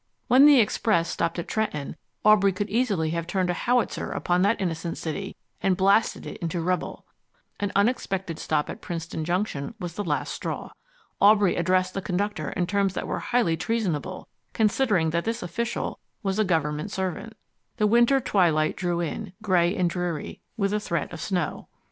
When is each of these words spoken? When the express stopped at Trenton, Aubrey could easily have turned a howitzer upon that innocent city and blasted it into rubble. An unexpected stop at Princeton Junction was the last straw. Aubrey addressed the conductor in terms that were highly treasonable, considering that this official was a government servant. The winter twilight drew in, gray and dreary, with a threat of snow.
When 0.27 0.47
the 0.47 0.59
express 0.59 1.09
stopped 1.09 1.37
at 1.37 1.47
Trenton, 1.47 1.95
Aubrey 2.25 2.51
could 2.51 2.71
easily 2.71 3.11
have 3.11 3.27
turned 3.27 3.51
a 3.51 3.53
howitzer 3.53 4.09
upon 4.11 4.41
that 4.41 4.59
innocent 4.59 4.97
city 4.97 5.35
and 5.61 5.77
blasted 5.77 6.25
it 6.25 6.37
into 6.37 6.59
rubble. 6.59 7.05
An 7.59 7.71
unexpected 7.75 8.39
stop 8.39 8.67
at 8.67 8.81
Princeton 8.81 9.23
Junction 9.23 9.75
was 9.79 9.93
the 9.93 10.03
last 10.03 10.33
straw. 10.33 10.71
Aubrey 11.19 11.55
addressed 11.55 11.93
the 11.93 12.01
conductor 12.01 12.49
in 12.49 12.65
terms 12.65 12.95
that 12.95 13.05
were 13.05 13.19
highly 13.19 13.55
treasonable, 13.55 14.27
considering 14.53 15.11
that 15.11 15.23
this 15.23 15.43
official 15.43 15.99
was 16.23 16.39
a 16.39 16.43
government 16.43 16.89
servant. 16.89 17.37
The 17.77 17.85
winter 17.85 18.19
twilight 18.19 18.75
drew 18.75 19.01
in, 19.01 19.33
gray 19.43 19.75
and 19.77 19.87
dreary, 19.87 20.41
with 20.57 20.73
a 20.73 20.79
threat 20.79 21.13
of 21.13 21.21
snow. 21.21 21.67